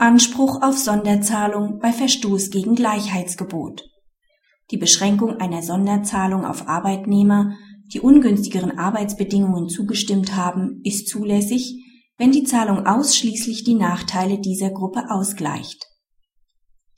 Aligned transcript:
Anspruch 0.00 0.62
auf 0.62 0.78
Sonderzahlung 0.78 1.78
bei 1.78 1.92
Verstoß 1.92 2.48
gegen 2.48 2.74
Gleichheitsgebot. 2.74 3.82
Die 4.70 4.78
Beschränkung 4.78 5.36
einer 5.40 5.62
Sonderzahlung 5.62 6.46
auf 6.46 6.68
Arbeitnehmer, 6.68 7.52
die 7.92 8.00
ungünstigeren 8.00 8.78
Arbeitsbedingungen 8.78 9.68
zugestimmt 9.68 10.34
haben, 10.34 10.80
ist 10.84 11.08
zulässig, 11.08 11.84
wenn 12.16 12.32
die 12.32 12.44
Zahlung 12.44 12.86
ausschließlich 12.86 13.62
die 13.64 13.74
Nachteile 13.74 14.38
dieser 14.38 14.70
Gruppe 14.70 15.10
ausgleicht. 15.10 15.84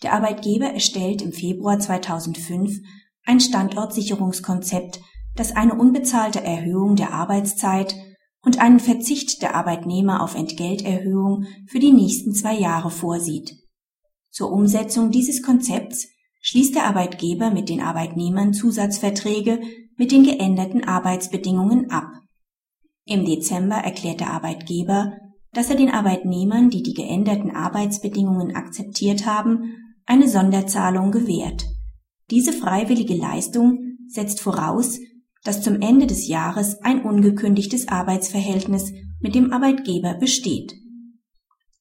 Der 0.05 0.13
Arbeitgeber 0.13 0.67
erstellt 0.67 1.23
im 1.23 1.33
Februar 1.33 1.81
2005 1.81 2.79
ein 3.25 3.41
Standortsicherungskonzept, 3.41 5.01
das 5.35 5.51
eine 5.57 5.75
unbezahlte 5.75 6.45
Erhöhung 6.45 6.95
der 6.95 7.13
Arbeitszeit 7.13 7.97
und 8.45 8.61
einen 8.61 8.81
Verzicht 8.81 9.43
der 9.43 9.55
Arbeitnehmer 9.55 10.23
auf 10.23 10.35
Entgelterhöhung 10.35 11.47
für 11.67 11.79
die 11.79 11.93
nächsten 11.93 12.35
zwei 12.35 12.55
Jahre 12.55 12.91
vorsieht. 12.91 13.57
Zur 14.31 14.51
Umsetzung 14.51 15.11
dieses 15.11 15.43
Konzepts 15.43 16.09
schließt 16.41 16.75
der 16.75 16.85
Arbeitgeber 16.85 17.51
mit 17.51 17.69
den 17.69 17.81
Arbeitnehmern 17.81 18.53
Zusatzverträge 18.53 19.61
mit 19.97 20.11
den 20.11 20.25
geänderten 20.25 20.85
Arbeitsbedingungen 20.85 21.91
ab. 21.91 22.09
Im 23.05 23.25
Dezember 23.25 23.77
erklärt 23.77 24.21
der 24.21 24.31
Arbeitgeber, 24.31 25.13
dass 25.53 25.71
er 25.71 25.77
den 25.77 25.91
Arbeitnehmern, 25.91 26.71
die 26.71 26.83
die 26.83 26.95
geänderten 26.95 27.55
Arbeitsbedingungen 27.55 28.57
akzeptiert 28.57 29.27
haben, 29.27 29.77
eine 30.07 30.29
Sonderzahlung 30.29 31.13
gewährt. 31.13 31.67
Diese 32.31 32.53
freiwillige 32.53 33.15
Leistung 33.15 33.99
setzt 34.09 34.41
voraus, 34.41 34.99
dass 35.45 35.63
zum 35.63 35.81
Ende 35.81 36.07
des 36.07 36.29
Jahres 36.29 36.83
ein 36.83 37.03
ungekündigtes 37.03 37.89
Arbeitsverhältnis 37.89 38.93
mit 39.21 39.35
dem 39.35 39.53
Arbeitgeber 39.53 40.15
besteht. 40.15 40.75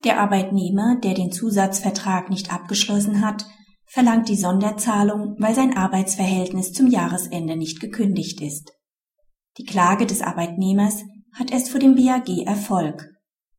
Der 0.03 0.19
Arbeitnehmer, 0.19 0.99
der 1.03 1.13
den 1.13 1.31
Zusatzvertrag 1.31 2.29
nicht 2.29 2.51
abgeschlossen 2.51 3.21
hat, 3.21 3.45
verlangt 3.85 4.29
die 4.29 4.37
Sonderzahlung, 4.37 5.35
weil 5.37 5.53
sein 5.53 5.77
Arbeitsverhältnis 5.77 6.73
zum 6.73 6.87
Jahresende 6.87 7.55
nicht 7.55 7.79
gekündigt 7.79 8.41
ist. 8.41 8.71
Die 9.57 9.65
Klage 9.65 10.05
des 10.05 10.21
Arbeitnehmers 10.21 11.03
hat 11.33 11.51
erst 11.51 11.69
vor 11.69 11.79
dem 11.79 11.95
BAG 11.95 12.29
Erfolg. 12.45 13.11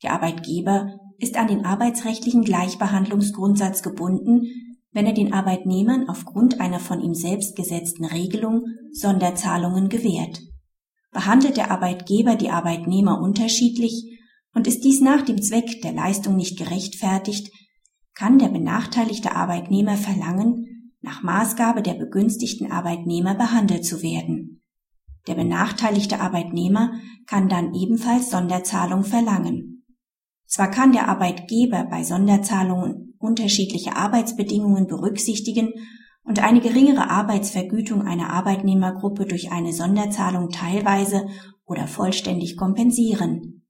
Der 0.02 0.14
Arbeitgeber 0.14 0.98
ist 1.18 1.36
an 1.36 1.46
den 1.46 1.64
arbeitsrechtlichen 1.64 2.42
Gleichbehandlungsgrundsatz 2.42 3.82
gebunden, 3.82 4.71
wenn 4.92 5.06
er 5.06 5.12
den 5.12 5.32
Arbeitnehmern 5.32 6.08
aufgrund 6.08 6.60
einer 6.60 6.80
von 6.80 7.00
ihm 7.00 7.14
selbst 7.14 7.56
gesetzten 7.56 8.04
Regelung 8.04 8.66
Sonderzahlungen 8.92 9.88
gewährt. 9.88 10.40
Behandelt 11.10 11.56
der 11.56 11.70
Arbeitgeber 11.70 12.36
die 12.36 12.50
Arbeitnehmer 12.50 13.20
unterschiedlich 13.20 14.20
und 14.54 14.66
ist 14.66 14.84
dies 14.84 15.00
nach 15.00 15.22
dem 15.22 15.40
Zweck 15.40 15.80
der 15.82 15.92
Leistung 15.92 16.36
nicht 16.36 16.58
gerechtfertigt, 16.58 17.50
kann 18.14 18.38
der 18.38 18.48
benachteiligte 18.48 19.34
Arbeitnehmer 19.34 19.96
verlangen, 19.96 20.92
nach 21.00 21.22
Maßgabe 21.22 21.82
der 21.82 21.94
begünstigten 21.94 22.70
Arbeitnehmer 22.70 23.34
behandelt 23.34 23.84
zu 23.84 24.02
werden. 24.02 24.62
Der 25.26 25.34
benachteiligte 25.34 26.20
Arbeitnehmer 26.20 26.92
kann 27.26 27.48
dann 27.48 27.74
ebenfalls 27.74 28.30
Sonderzahlung 28.30 29.04
verlangen. 29.04 29.71
Zwar 30.52 30.70
kann 30.70 30.92
der 30.92 31.08
Arbeitgeber 31.08 31.86
bei 31.90 32.04
Sonderzahlungen 32.04 33.14
unterschiedliche 33.18 33.96
Arbeitsbedingungen 33.96 34.86
berücksichtigen 34.86 35.72
und 36.24 36.44
eine 36.44 36.60
geringere 36.60 37.08
Arbeitsvergütung 37.08 38.02
einer 38.02 38.28
Arbeitnehmergruppe 38.28 39.24
durch 39.24 39.50
eine 39.50 39.72
Sonderzahlung 39.72 40.50
teilweise 40.50 41.26
oder 41.64 41.86
vollständig 41.86 42.58
kompensieren. 42.58 43.64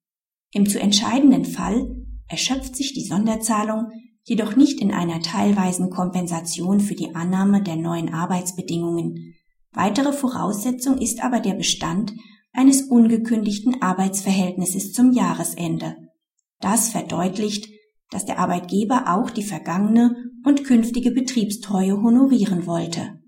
Im 0.50 0.68
zu 0.68 0.80
entscheidenden 0.80 1.44
Fall 1.44 2.04
erschöpft 2.26 2.74
sich 2.74 2.94
die 2.94 3.04
Sonderzahlung 3.04 3.92
jedoch 4.24 4.56
nicht 4.56 4.80
in 4.80 4.90
einer 4.90 5.20
teilweisen 5.20 5.88
Kompensation 5.88 6.80
für 6.80 6.96
die 6.96 7.14
Annahme 7.14 7.62
der 7.62 7.76
neuen 7.76 8.12
Arbeitsbedingungen. 8.12 9.36
Weitere 9.70 10.12
Voraussetzung 10.12 10.98
ist 10.98 11.22
aber 11.22 11.38
der 11.38 11.54
Bestand 11.54 12.12
eines 12.52 12.82
ungekündigten 12.82 13.80
Arbeitsverhältnisses 13.80 14.92
zum 14.92 15.12
Jahresende. 15.12 16.08
Das 16.62 16.88
verdeutlicht, 16.88 17.68
dass 18.10 18.24
der 18.24 18.38
Arbeitgeber 18.38 19.14
auch 19.14 19.30
die 19.30 19.42
vergangene 19.42 20.14
und 20.44 20.64
künftige 20.64 21.10
Betriebstreue 21.10 22.00
honorieren 22.00 22.66
wollte. 22.66 23.18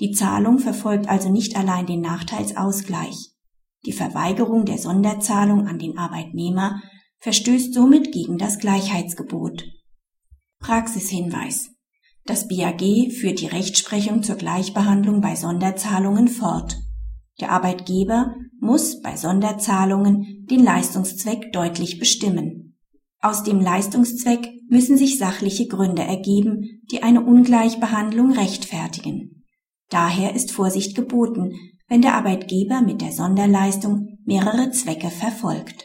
Die 0.00 0.10
Zahlung 0.10 0.58
verfolgt 0.58 1.08
also 1.08 1.30
nicht 1.30 1.56
allein 1.56 1.86
den 1.86 2.00
Nachteilsausgleich. 2.00 3.30
Die 3.86 3.92
Verweigerung 3.92 4.64
der 4.64 4.78
Sonderzahlung 4.78 5.66
an 5.68 5.78
den 5.78 5.96
Arbeitnehmer 5.96 6.82
verstößt 7.20 7.72
somit 7.72 8.12
gegen 8.12 8.36
das 8.36 8.58
Gleichheitsgebot. 8.58 9.64
Praxishinweis. 10.58 11.70
Das 12.24 12.48
BAG 12.48 13.12
führt 13.12 13.40
die 13.40 13.46
Rechtsprechung 13.46 14.24
zur 14.24 14.36
Gleichbehandlung 14.36 15.20
bei 15.20 15.36
Sonderzahlungen 15.36 16.26
fort. 16.26 16.76
Der 17.40 17.50
Arbeitgeber 17.50 18.34
muss 18.60 19.02
bei 19.02 19.16
Sonderzahlungen 19.16 20.46
den 20.50 20.64
Leistungszweck 20.64 21.52
deutlich 21.52 21.98
bestimmen. 21.98 22.78
Aus 23.20 23.42
dem 23.42 23.60
Leistungszweck 23.60 24.48
müssen 24.68 24.96
sich 24.96 25.18
sachliche 25.18 25.66
Gründe 25.66 26.02
ergeben, 26.02 26.80
die 26.90 27.02
eine 27.02 27.22
Ungleichbehandlung 27.22 28.32
rechtfertigen. 28.32 29.44
Daher 29.90 30.34
ist 30.34 30.52
Vorsicht 30.52 30.96
geboten, 30.96 31.52
wenn 31.88 32.02
der 32.02 32.14
Arbeitgeber 32.14 32.80
mit 32.80 33.00
der 33.00 33.12
Sonderleistung 33.12 34.18
mehrere 34.24 34.70
Zwecke 34.70 35.10
verfolgt 35.10 35.84